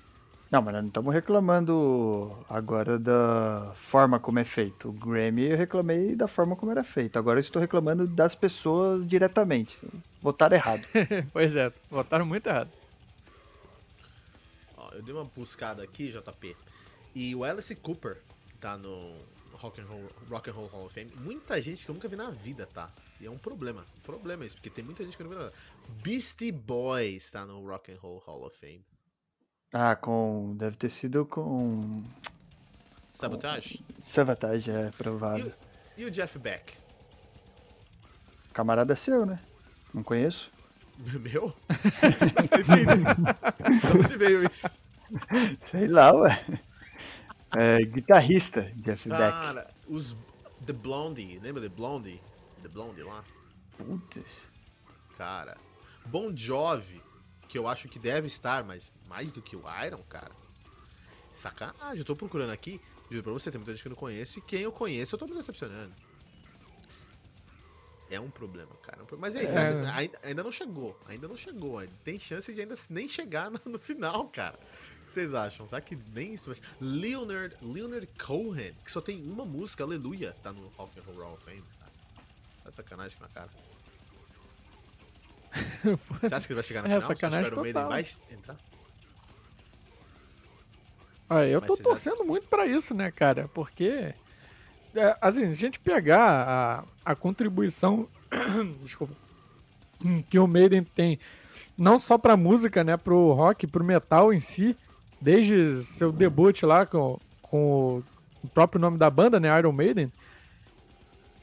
Não, 0.56 0.62
mas 0.62 0.74
não 0.74 0.88
estamos 0.88 1.14
reclamando 1.14 2.34
agora 2.48 2.98
da 2.98 3.76
forma 3.90 4.22
como 4.22 4.40
é 4.40 4.46
feito. 4.46 4.88
O 4.88 4.94
Grammy 4.94 5.50
eu 5.50 5.58
reclamei 5.58 6.16
da 6.16 6.30
forma 6.30 6.56
como 6.56 6.72
era 6.72 6.82
feito. 6.82 7.20
Agora 7.20 7.40
eu 7.40 7.42
estou 7.42 7.62
reclamando 7.62 8.08
das 8.08 8.36
pessoas 8.36 9.06
diretamente. 9.06 9.78
Votaram 10.22 10.56
errado. 10.56 10.88
pois 11.34 11.58
é, 11.58 11.74
votaram 11.92 12.26
muito 12.26 12.48
errado. 12.48 12.72
Ó, 14.78 14.92
eu 14.94 15.04
dei 15.04 15.14
uma 15.14 15.26
buscada 15.26 15.84
aqui, 15.84 16.08
JP. 16.08 16.56
E 17.14 17.36
o 17.36 17.44
Alice 17.44 17.76
Cooper 17.76 18.22
tá 18.62 18.78
no, 18.78 19.14
Rock 19.56 19.82
and, 19.82 19.88
Roll, 19.88 20.10
Rock 20.30 20.50
and 20.50 20.54
Roll 20.54 20.68
Hall 20.68 20.86
of 20.86 20.94
Fame. 20.94 21.12
Muita 21.18 21.62
gente 21.62 21.84
que 21.84 21.92
eu 21.92 21.96
nunca 21.96 22.08
vi 22.08 22.16
na 22.16 22.30
vida, 22.30 22.66
tá? 22.66 22.90
E 23.20 23.26
é 23.26 23.30
um 23.30 23.38
problema. 23.38 23.86
Um 23.98 24.02
problema 24.04 24.46
isso, 24.46 24.56
porque 24.56 24.70
tem 24.70 24.86
muita 24.86 25.04
gente 25.04 25.18
que 25.18 25.22
eu 25.22 25.28
nunca 25.28 25.38
vi 25.38 25.44
na 25.44 25.50
vida. 25.50 26.02
Beastie 26.02 26.54
Boys 26.54 27.30
tá 27.30 27.46
no 27.46 27.68
Rock 27.68 27.92
and 27.92 27.98
Roll 28.00 28.24
Hall 28.26 28.46
of 28.46 28.58
Fame. 28.58 28.82
Ah, 29.74 29.96
com. 29.96 30.56
Deve 30.58 30.76
ter 30.78 30.90
sido 30.90 31.26
com. 31.26 32.04
Sabotage? 33.12 33.84
Sabotage, 34.14 34.72
é 34.72 34.92
provável. 34.92 35.52
E, 35.98 36.04
e 36.04 36.06
o 36.06 36.12
Jeff 36.12 36.38
Beck? 36.40 36.74
Camarada 38.54 38.96
seu, 38.96 39.26
né? 39.26 39.40
Não 39.94 40.04
conheço. 40.04 40.52
Meu? 41.22 41.54
Não 43.94 44.02
onde 44.02 44.18
veio 44.18 44.44
isso? 44.46 44.70
Sei 45.72 45.88
lá, 45.88 46.14
ué. 46.14 46.46
É, 47.56 47.82
guitarrista, 47.84 48.64
Jeff 48.78 49.08
Beck. 49.08 49.20
Cara, 49.20 49.70
os 49.88 50.16
The 50.66 50.74
Blondie, 50.74 51.40
lembra 51.40 51.62
The 51.62 51.70
Blondie? 51.70 52.22
The 52.62 52.68
Blondie 52.70 53.04
lá? 53.04 53.24
Putz. 53.78 54.24
Cara, 55.18 55.58
Bon 56.06 56.36
Jovi, 56.36 57.02
que 57.48 57.58
eu 57.58 57.68
acho 57.68 57.88
que 57.88 58.00
deve 58.00 58.28
estar, 58.28 58.64
mas 58.64 58.92
mais 59.08 59.32
do 59.32 59.42
que 59.42 59.56
o 59.56 59.64
Iron, 59.86 60.04
cara. 60.10 60.32
Sacanagem, 61.32 62.00
eu 62.00 62.06
tô 62.06 62.16
procurando 62.16 62.52
aqui, 62.52 62.80
juro 63.10 63.24
pra 63.24 63.34
você, 63.34 63.52
tem 63.52 63.60
muita 63.60 63.74
gente 63.74 63.82
que 63.82 63.88
eu 63.88 63.92
não 63.92 63.98
conheço, 63.98 64.40
e 64.40 64.42
quem 64.42 64.62
eu 64.62 64.72
conheço 64.72 65.16
eu 65.16 65.20
tô 65.20 65.28
me 65.28 65.36
decepcionando. 65.36 65.94
É 68.10 68.20
um 68.20 68.30
problema, 68.30 68.74
cara. 68.84 69.00
Mas 69.18 69.36
é 69.36 69.44
isso, 69.44 69.58
é. 69.58 69.92
Ainda, 69.92 70.20
ainda 70.22 70.44
não 70.44 70.52
chegou, 70.52 70.98
ainda 71.08 71.28
não 71.28 71.36
chegou. 71.36 71.86
Tem 72.04 72.20
chance 72.20 72.54
de 72.54 72.62
ainda 72.62 72.76
nem 72.90 73.08
chegar 73.08 73.50
no, 73.50 73.60
no 73.66 73.80
final, 73.80 74.28
cara 74.30 74.60
que 75.06 75.12
vocês 75.12 75.34
acham? 75.34 75.68
Será 75.68 75.80
que 75.80 75.96
nem 76.14 76.34
isso 76.34 76.52
vai... 76.52 76.60
Leonard, 76.82 77.56
Leonard 77.62 78.08
Cohen, 78.18 78.74
que 78.84 78.92
só 78.92 79.00
tem 79.00 79.22
uma 79.22 79.46
música, 79.46 79.84
Aleluia, 79.84 80.36
tá 80.44 80.52
no 80.52 80.68
Rock 80.70 81.00
and 81.00 81.04
Roll 81.04 81.24
Hall 81.24 81.34
of 81.34 81.44
Fame. 81.44 81.64
Tá 82.64 82.72
sacanagem 82.72 83.18
com 83.18 83.26
a 83.26 83.30
cara. 83.30 83.50
Você 86.22 86.36
acha 86.36 86.48
que 86.48 86.54
ele 86.54 86.56
vai 86.56 86.64
chegar 86.64 86.82
no 86.82 86.88
é, 86.88 87.00
final? 87.00 87.02
Sacanagem 87.02 87.44
Você 87.44 87.54
acha 87.54 87.72
que 87.72 87.78
o 87.78 87.88
vai 87.90 88.06
entrar? 88.32 88.56
Ah, 91.30 91.46
eu 91.46 91.60
Mas 91.60 91.68
tô 91.68 91.78
torcendo 91.78 92.16
acham... 92.16 92.28
muito 92.28 92.48
para 92.48 92.68
isso, 92.68 92.94
né, 92.94 93.10
cara? 93.12 93.50
Porque 93.54 94.14
é, 94.96 95.18
assim, 95.20 95.46
a 95.46 95.54
gente 95.54 95.80
pegar 95.80 96.86
a, 97.06 97.12
a 97.12 97.16
contribuição 97.16 98.08
desculpa, 98.84 99.14
que 100.30 100.40
o 100.40 100.48
Maiden 100.48 100.84
tem, 100.84 101.20
não 101.78 101.98
só 101.98 102.18
pra 102.18 102.38
música, 102.38 102.84
né, 102.84 102.98
pro 102.98 103.34
rock, 103.34 103.68
pro 103.68 103.84
metal 103.84 104.34
em 104.34 104.40
si, 104.40 104.76
desde 105.20 105.84
seu 105.84 106.12
debut 106.12 106.64
lá 106.64 106.86
com, 106.86 107.20
com 107.42 108.04
o 108.44 108.48
próprio 108.48 108.80
nome 108.80 108.98
da 108.98 109.10
banda, 109.10 109.40
né, 109.40 109.58
Iron 109.58 109.72
Maiden, 109.72 110.12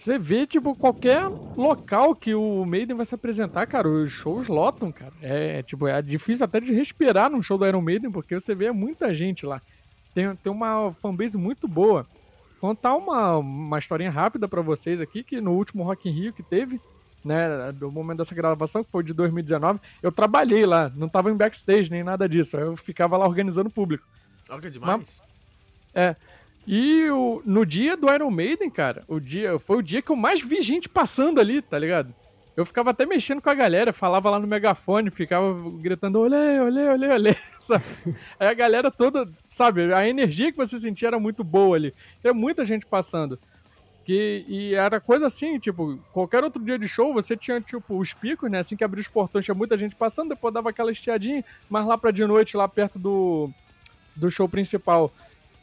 você 0.02 0.18
vê, 0.18 0.48
tipo, 0.48 0.74
qualquer 0.74 1.28
local 1.56 2.16
que 2.16 2.34
o 2.34 2.64
Maiden 2.66 2.96
vai 2.96 3.06
se 3.06 3.14
apresentar, 3.14 3.64
cara, 3.66 3.88
os 3.88 4.10
shows 4.10 4.48
lotam, 4.48 4.90
cara. 4.90 5.12
É, 5.22 5.62
tipo, 5.62 5.86
é 5.86 6.02
difícil 6.02 6.44
até 6.44 6.58
de 6.58 6.72
respirar 6.72 7.30
num 7.30 7.40
show 7.40 7.56
do 7.56 7.64
Iron 7.64 7.80
Maiden, 7.80 8.10
porque 8.10 8.34
você 8.34 8.52
vê 8.52 8.72
muita 8.72 9.14
gente 9.14 9.46
lá. 9.46 9.62
Tem, 10.12 10.34
tem 10.34 10.52
uma 10.52 10.92
fanbase 10.94 11.38
muito 11.38 11.68
boa. 11.68 12.04
Contar 12.60 12.96
uma, 12.96 13.36
uma 13.36 13.78
historinha 13.78 14.10
rápida 14.10 14.48
para 14.48 14.60
vocês 14.60 15.00
aqui, 15.00 15.22
que 15.22 15.40
no 15.40 15.52
último 15.52 15.84
Rock 15.84 16.08
in 16.08 16.12
Rio 16.12 16.32
que 16.32 16.42
teve, 16.42 16.80
né, 17.24 17.70
do 17.70 17.88
momento 17.88 18.18
dessa 18.18 18.34
gravação, 18.34 18.82
que 18.82 18.90
foi 18.90 19.04
de 19.04 19.14
2019, 19.14 19.78
eu 20.02 20.10
trabalhei 20.10 20.66
lá, 20.66 20.90
não 20.96 21.08
tava 21.08 21.30
em 21.30 21.36
backstage 21.36 21.88
nem 21.88 22.02
nada 22.02 22.28
disso, 22.28 22.56
eu 22.56 22.76
ficava 22.76 23.16
lá 23.16 23.24
organizando 23.24 23.68
o 23.68 23.72
público. 23.72 24.04
Olha 24.50 24.68
demais. 24.68 24.98
Mas, 24.98 25.22
é, 25.94 26.16
e 26.66 27.10
o, 27.10 27.42
no 27.44 27.66
dia 27.66 27.96
do 27.96 28.12
Iron 28.12 28.30
Maiden, 28.30 28.70
cara, 28.70 29.02
o 29.08 29.18
dia 29.18 29.58
foi 29.58 29.78
o 29.78 29.82
dia 29.82 30.00
que 30.00 30.10
eu 30.10 30.16
mais 30.16 30.40
vi 30.40 30.62
gente 30.62 30.88
passando 30.88 31.40
ali, 31.40 31.60
tá 31.60 31.78
ligado? 31.78 32.14
Eu 32.56 32.66
ficava 32.66 32.90
até 32.90 33.06
mexendo 33.06 33.40
com 33.40 33.48
a 33.48 33.54
galera, 33.54 33.92
falava 33.92 34.28
lá 34.28 34.38
no 34.38 34.46
megafone, 34.46 35.10
ficava 35.10 35.54
gritando 35.80 36.20
olê, 36.20 36.60
olê, 36.60 36.88
olê, 36.88 37.08
olê. 37.08 37.36
Aí 38.38 38.46
a 38.46 38.52
galera 38.52 38.90
toda, 38.90 39.26
sabe, 39.48 39.92
a 39.92 40.06
energia 40.06 40.52
que 40.52 40.58
você 40.58 40.78
sentia 40.78 41.08
era 41.08 41.18
muito 41.18 41.42
boa 41.42 41.76
ali. 41.76 41.94
Tinha 42.20 42.34
muita 42.34 42.64
gente 42.64 42.84
passando. 42.84 43.38
Que, 44.04 44.44
e 44.48 44.74
era 44.74 45.00
coisa 45.00 45.26
assim, 45.26 45.58
tipo, 45.58 45.96
qualquer 46.12 46.44
outro 46.44 46.62
dia 46.62 46.78
de 46.78 46.88
show, 46.88 47.14
você 47.14 47.36
tinha, 47.36 47.60
tipo, 47.60 47.96
os 47.96 48.12
picos, 48.12 48.50
né? 48.50 48.58
Assim 48.58 48.76
que 48.76 48.84
abria 48.84 49.00
os 49.00 49.08
portões, 49.08 49.44
tinha 49.44 49.54
muita 49.54 49.78
gente 49.78 49.94
passando, 49.94 50.30
depois 50.30 50.52
dava 50.52 50.70
aquela 50.70 50.90
estiadinha, 50.90 51.44
mas 51.70 51.86
lá 51.86 51.96
pra 51.96 52.10
de 52.10 52.26
noite, 52.26 52.56
lá 52.56 52.68
perto 52.68 52.98
do, 52.98 53.48
do 54.14 54.30
show 54.30 54.48
principal, 54.48 55.10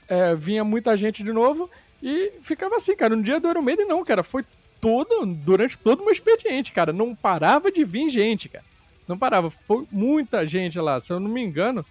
é, 0.09 0.35
vinha 0.35 0.63
muita 0.63 0.97
gente 0.97 1.23
de 1.23 1.31
novo 1.31 1.69
e 2.01 2.33
ficava 2.41 2.75
assim, 2.75 2.95
cara. 2.95 3.15
No 3.15 3.23
dia 3.23 3.39
do 3.39 3.49
Iron 3.49 3.61
Maiden, 3.61 3.87
não, 3.87 4.03
cara. 4.03 4.23
Foi 4.23 4.43
todo, 4.81 5.25
durante 5.25 5.77
todo 5.77 6.01
o 6.01 6.03
meu 6.03 6.13
expediente, 6.13 6.71
cara. 6.71 6.91
Não 6.91 7.15
parava 7.15 7.71
de 7.71 7.83
vir 7.83 8.09
gente, 8.09 8.49
cara. 8.49 8.65
Não 9.07 9.17
parava. 9.17 9.49
Foi 9.49 9.87
muita 9.91 10.45
gente 10.45 10.79
lá. 10.79 10.99
Se 10.99 11.11
eu 11.13 11.19
não 11.19 11.29
me 11.29 11.41
engano, 11.41 11.85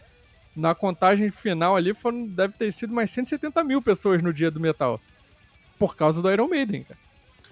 na 0.54 0.74
contagem 0.74 1.30
final 1.30 1.76
ali, 1.76 1.94
foram, 1.94 2.26
deve 2.26 2.54
ter 2.54 2.72
sido 2.72 2.92
mais 2.92 3.10
170 3.10 3.62
mil 3.64 3.80
pessoas 3.80 4.22
no 4.22 4.32
dia 4.32 4.50
do 4.50 4.60
metal. 4.60 5.00
Por 5.78 5.94
causa 5.94 6.20
do 6.20 6.30
Iron 6.30 6.48
Maiden, 6.48 6.82
cara. 6.82 6.98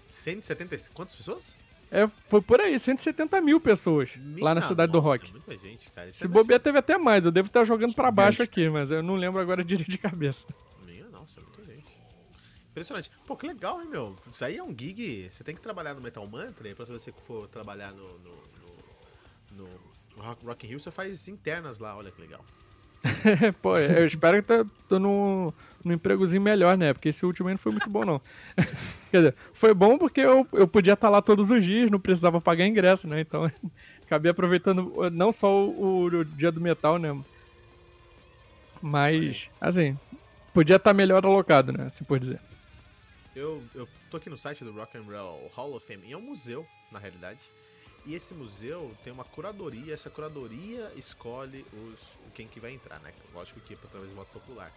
170. 0.08 0.90
Quantas 0.92 1.14
pessoas? 1.14 1.56
É, 1.90 2.08
foi 2.28 2.40
por 2.42 2.60
aí, 2.60 2.78
170 2.78 3.40
mil 3.40 3.60
pessoas 3.60 4.16
Minha 4.16 4.44
lá 4.44 4.54
na 4.54 4.60
Cidade 4.60 4.90
do 4.90 4.98
nossa, 4.98 5.10
Rock. 5.10 5.30
Muita 5.30 5.56
gente, 5.56 5.90
cara. 5.90 6.08
Isso 6.08 6.18
Se 6.18 6.24
é 6.24 6.28
bobear, 6.28 6.60
teve 6.60 6.78
até 6.78 6.98
mais. 6.98 7.24
Eu 7.24 7.30
devo 7.30 7.46
estar 7.46 7.64
jogando 7.64 7.94
pra 7.94 8.10
baixo 8.10 8.42
aqui, 8.42 8.68
mas 8.68 8.90
eu 8.90 9.02
não 9.02 9.14
lembro 9.14 9.40
agora 9.40 9.62
direito 9.64 9.90
de 9.90 9.98
cabeça. 9.98 10.46
Minha 10.84 11.08
nossa, 11.08 11.40
é 11.40 11.42
muita 11.42 11.62
gente. 11.64 11.88
Impressionante. 12.70 13.10
Pô, 13.26 13.36
que 13.36 13.46
legal, 13.46 13.80
hein, 13.80 13.88
meu? 13.88 14.16
Isso 14.30 14.44
aí 14.44 14.56
é 14.56 14.62
um 14.62 14.74
gig. 14.76 15.28
Você 15.30 15.44
tem 15.44 15.54
que 15.54 15.60
trabalhar 15.60 15.94
no 15.94 16.00
Metal 16.00 16.26
Mantra, 16.26 16.68
e 16.68 16.74
pra 16.74 16.84
você 16.84 17.12
for 17.12 17.48
trabalhar 17.48 17.92
no, 17.92 18.18
no, 18.18 18.34
no, 19.52 19.64
no 19.64 20.22
Rock, 20.22 20.44
Rock 20.44 20.66
in 20.66 20.70
Rio, 20.70 20.80
você 20.80 20.90
faz 20.90 21.28
internas 21.28 21.78
lá, 21.78 21.96
olha 21.96 22.10
que 22.10 22.20
legal. 22.20 22.44
Pô, 23.62 23.78
eu 23.78 24.06
espero 24.06 24.42
que 24.42 24.48
tô, 24.48 24.66
tô 24.88 24.98
num, 24.98 25.52
num 25.84 25.92
empregozinho 25.92 26.42
melhor, 26.42 26.76
né? 26.76 26.92
Porque 26.92 27.10
esse 27.10 27.25
último 27.25 27.48
aí 27.48 27.54
não 27.54 27.58
foi 27.58 27.72
muito 27.72 27.88
bom, 27.88 28.04
não. 28.04 28.20
Quer 29.10 29.18
dizer, 29.18 29.34
foi 29.52 29.72
bom 29.72 29.96
porque 29.98 30.20
eu, 30.20 30.46
eu 30.52 30.66
podia 30.66 30.94
estar 30.94 31.08
lá 31.08 31.22
todos 31.22 31.50
os 31.50 31.64
dias, 31.64 31.90
não 31.90 32.00
precisava 32.00 32.40
pagar 32.40 32.66
ingresso, 32.66 33.06
né? 33.06 33.20
Então, 33.20 33.50
acabei 34.04 34.30
aproveitando 34.30 35.10
não 35.12 35.32
só 35.32 35.64
o, 35.64 36.04
o 36.06 36.25
dia 36.25 36.50
do 36.50 36.60
metal, 36.60 36.98
né? 36.98 37.16
Mas, 38.82 39.50
assim, 39.60 39.98
podia 40.52 40.76
estar 40.76 40.92
melhor 40.92 41.25
alocado, 41.25 41.72
né? 41.72 41.88
Se 41.92 42.04
por 42.04 42.18
dizer. 42.18 42.40
Eu, 43.34 43.62
eu 43.75 43.86
tô 44.10 44.16
aqui 44.16 44.30
no 44.30 44.38
site 44.38 44.64
do 44.64 44.72
Rock 44.72 44.96
and 44.96 45.02
Roll 45.02 45.50
Hall 45.54 45.75
of 45.75 45.86
Fame, 45.86 46.06
e 46.06 46.12
é 46.12 46.16
um 46.16 46.22
museu, 46.22 46.66
na 46.90 46.98
realidade. 46.98 47.40
E 48.06 48.14
esse 48.14 48.32
museu 48.34 48.94
tem 49.02 49.12
uma 49.12 49.25
curadoria, 49.25 49.92
essa 49.92 50.08
curadoria 50.08 50.92
escolhe 50.96 51.66
os, 51.72 51.98
quem 52.36 52.46
que 52.46 52.60
vai 52.60 52.72
entrar, 52.72 53.00
né? 53.00 53.12
Lógico 53.32 53.60
que 53.60 53.72
é 53.74 53.76
através 53.82 54.10
do 54.10 54.16
voto 54.16 54.30
popular. 54.32 54.70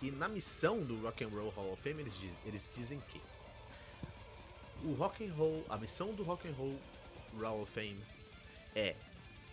E 0.00 0.10
na 0.10 0.28
missão 0.28 0.80
do 0.82 1.00
Rock 1.02 1.22
and 1.24 1.28
Roll 1.28 1.50
Hall 1.50 1.72
of 1.72 1.82
Fame, 1.82 2.00
eles, 2.00 2.18
diz- 2.18 2.38
eles 2.46 2.70
dizem 2.74 2.98
que 3.10 3.20
o 4.84 4.94
Rock 4.94 5.24
and 5.24 5.32
Roll, 5.34 5.64
a 5.68 5.76
missão 5.76 6.12
do 6.14 6.22
Rock 6.22 6.48
and 6.48 6.52
Roll 6.54 6.78
Hall 7.40 7.62
of 7.62 7.70
Fame 7.72 8.02
é 8.74 8.96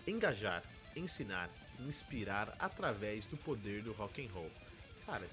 engajar, 0.07 0.63
ensinar, 0.95 1.49
inspirar 1.79 2.55
através 2.59 3.25
do 3.27 3.37
poder 3.37 3.83
do 3.83 3.91
rock 3.93 4.25
and 4.25 4.31
roll. 4.31 4.49
Cara, 5.05 5.27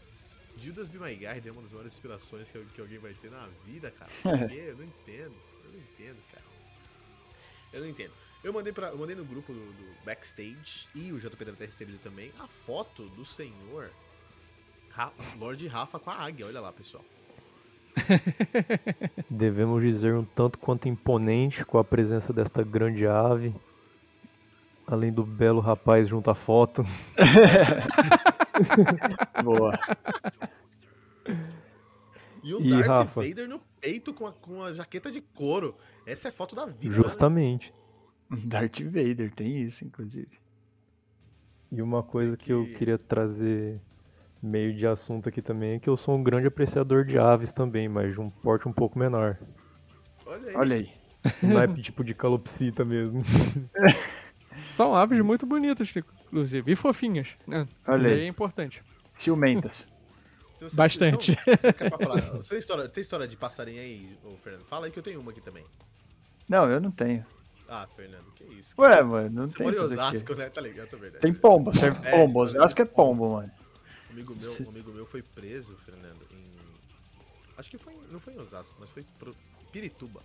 Judas 0.56 0.88
Be 0.88 0.98
My 0.98 1.14
Guide 1.14 1.48
é 1.48 1.52
uma 1.52 1.62
das 1.62 1.72
maiores 1.72 1.92
inspirações 1.94 2.50
que, 2.50 2.62
que 2.66 2.80
alguém 2.80 2.98
vai 2.98 3.14
ter 3.14 3.30
na 3.30 3.46
vida, 3.64 3.90
cara. 3.92 4.10
Eu 4.52 4.76
não 4.76 4.84
entendo. 4.84 5.34
Eu 5.64 5.70
não 5.72 5.78
entendo, 5.78 6.22
cara. 6.32 6.44
Eu 7.72 7.80
não 7.82 7.88
entendo. 7.88 8.12
Eu 8.44 8.52
mandei, 8.52 8.72
pra, 8.72 8.88
eu 8.88 8.98
mandei 8.98 9.16
no 9.16 9.24
grupo 9.24 9.52
do, 9.52 9.58
do 9.60 10.04
Backstage 10.04 10.88
e 10.94 11.10
o 11.12 11.18
JP 11.18 11.44
deve 11.44 11.56
ter 11.56 11.66
recebido 11.66 11.98
também 11.98 12.30
a 12.38 12.46
foto 12.46 13.04
do 13.10 13.24
senhor 13.24 13.90
Ra 14.90 15.12
Lord 15.38 15.66
Rafa 15.66 15.98
com 15.98 16.10
a 16.10 16.14
águia. 16.14 16.46
Olha 16.46 16.60
lá, 16.60 16.72
pessoal. 16.72 17.04
Devemos 19.28 19.82
dizer 19.82 20.14
um 20.14 20.24
tanto 20.24 20.58
quanto 20.58 20.88
imponente 20.88 21.64
com 21.64 21.78
a 21.78 21.84
presença 21.84 22.32
desta 22.32 22.62
grande 22.62 23.06
ave. 23.06 23.54
Além 24.86 25.12
do 25.12 25.24
belo 25.24 25.60
rapaz 25.60 26.06
junto 26.08 26.30
à 26.30 26.34
foto. 26.34 26.84
Boa. 29.42 29.76
E 32.44 32.54
o 32.54 32.60
E, 32.60 32.70
Darth 32.70 32.86
Rafa? 32.86 33.20
Vader 33.22 33.48
no 33.48 33.60
peito 33.80 34.14
com 34.14 34.26
a, 34.26 34.32
com 34.32 34.62
a 34.62 34.72
jaqueta 34.72 35.10
de 35.10 35.20
couro. 35.20 35.74
Essa 36.06 36.28
é 36.28 36.30
foto 36.30 36.54
da 36.54 36.66
vida. 36.66 36.94
né? 37.28 37.34
Darth 38.46 38.80
Vader, 38.80 39.32
tem 39.34 39.62
isso, 39.62 39.84
inclusive. 39.84 40.38
E 41.70 41.82
uma 41.82 42.02
coisa 42.02 42.36
Tem 42.36 42.46
que 42.46 42.52
eu 42.52 42.64
que- 42.66 42.74
queria 42.74 42.98
trazer 42.98 43.80
meio 44.42 44.74
de 44.74 44.86
assunto 44.86 45.28
aqui 45.28 45.42
também 45.42 45.74
é 45.74 45.78
que 45.80 45.88
eu 45.88 45.96
sou 45.96 46.16
um 46.16 46.22
grande 46.22 46.46
apreciador 46.46 47.04
de 47.04 47.18
aves 47.18 47.52
também, 47.52 47.88
mas 47.88 48.12
de 48.12 48.20
um 48.20 48.30
porte 48.30 48.68
um 48.68 48.72
pouco 48.72 48.98
menor. 48.98 49.38
Olha 50.26 50.48
aí. 50.48 50.56
Olha 50.56 50.76
aí. 50.76 50.92
Não 51.42 51.60
é 51.60 51.66
tipo 51.82 52.04
de 52.04 52.14
calopsita 52.14 52.84
mesmo. 52.84 53.22
São 54.68 54.94
aves 54.94 55.20
muito 55.20 55.44
bonitas, 55.46 55.92
inclusive, 55.96 56.70
e 56.72 56.76
fofinhas, 56.76 57.36
né? 57.46 57.66
Olha 57.86 57.96
Isso 57.96 58.06
aí. 58.06 58.12
aí 58.12 58.20
é 58.20 58.26
importante. 58.28 58.82
Ciumentas. 59.18 59.86
Então, 60.56 60.68
Bastante. 60.74 61.32
então, 61.32 62.42
tem 62.48 62.58
história, 62.58 62.88
tem 62.88 63.00
história 63.02 63.26
de 63.28 63.36
passarinho 63.36 63.80
aí, 63.80 64.16
ô 64.24 64.30
Fernando? 64.36 64.64
Fala 64.64 64.86
aí 64.86 64.92
que 64.92 64.98
eu 64.98 65.02
tenho 65.02 65.20
uma 65.20 65.30
aqui 65.30 65.40
também. 65.40 65.64
Não, 66.48 66.70
eu 66.70 66.80
não 66.80 66.90
tenho. 66.90 67.24
Ah, 67.68 67.86
Fernando, 67.88 68.30
que 68.34 68.44
isso. 68.44 68.74
Ué, 68.78 69.02
mano, 69.02 69.30
não 69.30 69.46
Você 69.48 69.56
tem. 69.58 69.66
mora 69.66 69.76
em? 69.76 69.80
Osasco, 69.80 70.34
né? 70.34 70.48
Tá 70.48 70.60
ligado, 70.60 70.88
é 70.94 70.96
verdade. 70.96 71.22
Tem 71.22 71.34
pombo, 71.34 71.76
serve 71.76 71.98
É, 72.06 72.10
pombo. 72.12 72.34
tá 72.34 72.40
Osasco 72.40 72.82
é 72.82 72.84
pombo, 72.84 73.32
mano. 73.32 73.50
Um 74.08 74.12
amigo 74.12 74.34
meu, 74.36 74.52
um 74.64 74.68
amigo 74.68 74.92
meu 74.92 75.04
foi 75.06 75.22
preso, 75.22 75.76
Fernando, 75.76 76.26
em. 76.30 76.56
Acho 77.58 77.70
que 77.70 77.78
foi, 77.78 77.94
não 78.10 78.20
foi 78.20 78.34
em 78.34 78.38
Osasco, 78.38 78.74
mas 78.78 78.90
foi 78.90 79.04
pro 79.18 79.34
Pirituba. 79.72 80.22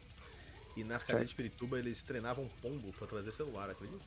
E 0.76 0.84
na 0.84 1.00
cadeia 1.00 1.26
de 1.26 1.36
Pirituba 1.36 1.80
eles 1.80 2.04
treinavam 2.04 2.48
pombo 2.62 2.94
pra 2.94 3.08
trazer 3.08 3.32
celular, 3.32 3.70
acredita? 3.70 4.04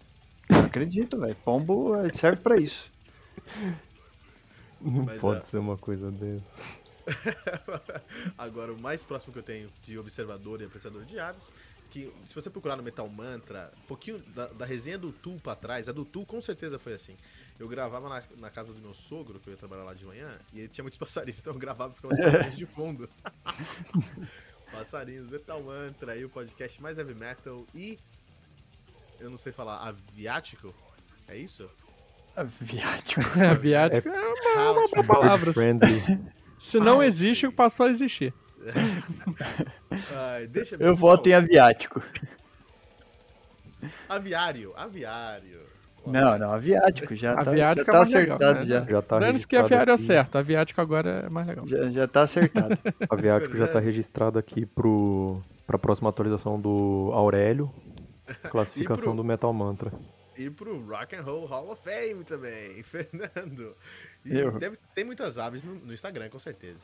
Acredito, 0.48 1.18
velho. 1.18 1.36
Pombo 1.44 1.94
eh, 1.96 2.12
serve 2.14 2.40
pra 2.40 2.56
isso. 2.56 2.90
Não 4.80 5.04
Mas, 5.04 5.20
pode 5.20 5.40
ah, 5.40 5.46
ser 5.46 5.58
uma 5.58 5.76
coisa 5.76 6.10
dessa. 6.10 6.44
Agora, 8.38 8.72
o 8.72 8.80
mais 8.80 9.04
próximo 9.04 9.32
que 9.32 9.38
eu 9.38 9.42
tenho 9.42 9.70
de 9.82 9.98
observador 9.98 10.60
e 10.60 10.64
apreciador 10.64 11.04
de 11.04 11.18
aves, 11.18 11.52
que 11.94 12.12
se 12.26 12.34
você 12.34 12.50
procurar 12.50 12.74
no 12.74 12.82
Metal 12.82 13.08
Mantra, 13.08 13.72
um 13.84 13.86
pouquinho 13.86 14.18
da, 14.34 14.48
da 14.48 14.66
resenha 14.66 14.98
do 14.98 15.12
Tu 15.12 15.38
pra 15.40 15.54
trás, 15.54 15.88
a 15.88 15.92
do 15.92 16.04
Tu 16.04 16.26
com 16.26 16.40
certeza 16.40 16.76
foi 16.76 16.92
assim. 16.92 17.16
Eu 17.56 17.68
gravava 17.68 18.08
na, 18.08 18.22
na 18.36 18.50
casa 18.50 18.72
do 18.72 18.80
meu 18.80 18.92
sogro, 18.92 19.38
que 19.38 19.48
eu 19.48 19.52
ia 19.52 19.56
trabalhar 19.56 19.84
lá 19.84 19.94
de 19.94 20.04
manhã, 20.04 20.36
e 20.52 20.58
ele 20.58 20.68
tinha 20.68 20.82
muitos 20.82 20.98
passarinhos, 20.98 21.38
então 21.38 21.52
eu 21.52 21.58
gravava 21.58 21.92
e 21.92 21.94
ficava 21.94 22.12
os 22.12 22.18
passarinhos 22.18 22.56
de 22.56 22.66
fundo. 22.66 23.08
passarinhos, 24.72 25.30
Metal 25.30 25.62
Mantra, 25.62 26.12
aí 26.14 26.24
o 26.24 26.28
podcast 26.28 26.82
mais 26.82 26.98
heavy 26.98 27.14
metal 27.14 27.64
e. 27.72 27.96
Eu 29.20 29.30
não 29.30 29.38
sei 29.38 29.52
falar, 29.52 29.76
aviático? 29.86 30.74
É 31.28 31.38
isso? 31.38 31.70
Viático. 32.60 33.20
Aviático 33.38 34.08
é 34.08 34.20
uma, 34.20 34.50
uma 34.50 34.70
Aviático. 34.70 35.06
palavra. 35.06 35.52
Se 36.58 36.80
não 36.80 37.00
existe, 37.00 37.48
passou 37.52 37.86
a 37.86 37.90
existir. 37.90 38.34
Ai, 39.90 40.46
deixa 40.46 40.76
Eu 40.80 40.94
voto 40.96 41.28
em 41.28 41.34
aviático. 41.34 42.02
Aviário, 44.08 44.72
aviário. 44.76 45.62
Não, 46.06 46.38
não, 46.38 46.52
aviático 46.52 47.14
já 47.16 47.34
tá, 47.34 47.50
Aviático 47.50 47.86
já 47.86 47.92
é 47.92 47.94
tá 47.94 47.98
mais 48.00 48.12
legal, 48.12 48.36
acertado 48.36 48.60
né? 48.60 48.66
já. 48.66 48.84
Já 48.84 49.02
tá 49.02 49.18
Dane-se 49.18 49.46
que 49.46 49.56
aviário 49.56 49.90
é 49.90 49.94
aqui. 49.94 50.02
certo, 50.02 50.36
aviático 50.36 50.80
agora 50.80 51.22
é 51.26 51.28
mais 51.30 51.46
legal. 51.46 51.66
Já, 51.66 51.90
já 51.90 52.06
tá 52.06 52.22
acertado. 52.22 52.78
Aviático 53.08 53.56
já 53.56 53.66
tá 53.68 53.78
registrado 53.80 54.38
aqui 54.38 54.66
pro, 54.66 55.40
pra 55.66 55.78
próxima 55.78 56.10
atualização 56.10 56.60
do 56.60 57.10
Aurélio. 57.14 57.72
Classificação 58.50 59.02
pro- 59.02 59.14
do 59.14 59.24
Metal 59.24 59.50
Mantra. 59.52 59.92
E 60.36 60.50
pro 60.50 60.78
Rock 60.86 61.16
and 61.16 61.22
Roll 61.22 61.46
Hall 61.46 61.70
of 61.72 61.82
Fame 61.82 62.22
também, 62.24 62.82
Fernando. 62.84 63.74
E 64.26 64.36
Eu. 64.36 64.58
deve- 64.58 64.76
tem 64.94 65.04
muitas 65.04 65.38
aves 65.38 65.62
no, 65.62 65.74
no 65.74 65.92
Instagram, 65.92 66.28
com 66.28 66.38
certeza. 66.38 66.80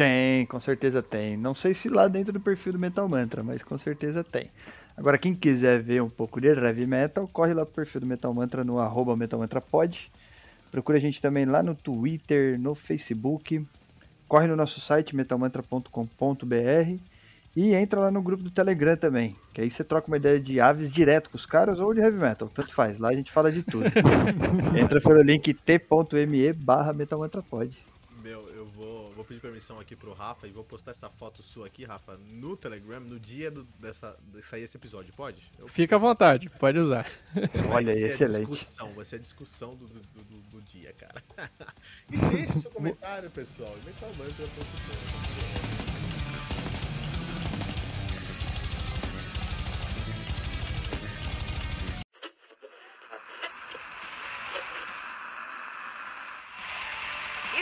Tem, 0.00 0.46
com 0.46 0.58
certeza 0.58 1.02
tem. 1.02 1.36
Não 1.36 1.54
sei 1.54 1.74
se 1.74 1.86
lá 1.86 2.08
dentro 2.08 2.32
do 2.32 2.40
perfil 2.40 2.72
do 2.72 2.78
Metal 2.78 3.06
Mantra, 3.06 3.42
mas 3.42 3.62
com 3.62 3.76
certeza 3.76 4.24
tem. 4.24 4.50
Agora, 4.96 5.18
quem 5.18 5.34
quiser 5.34 5.82
ver 5.82 6.00
um 6.00 6.08
pouco 6.08 6.40
de 6.40 6.46
heavy 6.46 6.86
metal, 6.86 7.28
corre 7.30 7.52
lá 7.52 7.66
pro 7.66 7.74
perfil 7.74 8.00
do 8.00 8.06
Metal 8.06 8.32
Mantra 8.32 8.64
no 8.64 8.78
arroba 8.78 9.14
Metal 9.14 9.38
Mantra 9.38 9.60
Pod. 9.60 10.10
Procura 10.70 10.96
a 10.96 11.00
gente 11.02 11.20
também 11.20 11.44
lá 11.44 11.62
no 11.62 11.74
Twitter, 11.74 12.58
no 12.58 12.74
Facebook. 12.74 13.62
Corre 14.26 14.46
no 14.46 14.56
nosso 14.56 14.80
site 14.80 15.14
metalmantra.com.br 15.14 16.98
e 17.54 17.74
entra 17.74 18.00
lá 18.00 18.10
no 18.10 18.22
grupo 18.22 18.42
do 18.42 18.50
Telegram 18.50 18.96
também, 18.96 19.36
que 19.52 19.60
aí 19.60 19.70
você 19.70 19.84
troca 19.84 20.08
uma 20.08 20.16
ideia 20.16 20.40
de 20.40 20.62
aves 20.62 20.90
direto 20.90 21.28
com 21.28 21.36
os 21.36 21.44
caras 21.44 21.78
ou 21.78 21.92
de 21.92 22.00
heavy 22.00 22.16
metal, 22.16 22.50
tanto 22.54 22.72
faz. 22.72 22.98
Lá 22.98 23.10
a 23.10 23.14
gente 23.14 23.30
fala 23.30 23.52
de 23.52 23.62
tudo. 23.62 23.84
entra 24.80 24.98
pelo 24.98 25.20
link 25.20 25.52
t.me 25.52 26.52
barra 26.54 26.94
metalmantrapod. 26.94 27.76
Vou, 28.80 29.12
vou 29.12 29.24
pedir 29.26 29.40
permissão 29.40 29.78
aqui 29.78 29.94
pro 29.94 30.14
Rafa 30.14 30.46
e 30.48 30.50
vou 30.52 30.64
postar 30.64 30.92
essa 30.92 31.10
foto 31.10 31.42
sua 31.42 31.66
aqui, 31.66 31.84
Rafa, 31.84 32.16
no 32.16 32.56
Telegram, 32.56 32.98
no 32.98 33.20
dia 33.20 33.50
do, 33.50 33.64
dessa, 33.78 34.16
de 34.32 34.40
sair 34.40 34.62
esse 34.62 34.74
episódio, 34.78 35.12
pode? 35.12 35.52
Eu- 35.58 35.68
Fica 35.68 35.96
à 35.96 35.98
vontade, 35.98 36.48
pode 36.48 36.78
usar. 36.78 37.06
Vai 37.34 37.74
Olha 37.74 37.92
aí, 37.92 38.04
a 38.04 38.06
excelente. 38.08 38.38
discussão, 38.48 38.94
vai 38.94 39.04
ser 39.04 39.16
a 39.16 39.18
discussão 39.18 39.76
do, 39.76 39.86
do, 39.86 40.00
do- 40.00 40.40
do 40.50 40.62
dia, 40.62 40.94
cara. 40.94 41.22
e 42.10 42.16
deixa 42.16 42.56
o 42.56 42.60
seu 42.62 42.70
comentário, 42.70 43.30
pessoal. 43.30 43.76
E 43.76 45.69